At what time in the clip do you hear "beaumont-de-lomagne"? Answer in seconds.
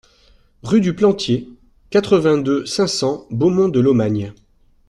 3.29-4.33